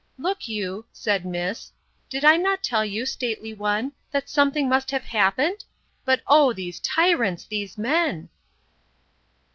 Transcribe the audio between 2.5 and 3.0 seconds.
tell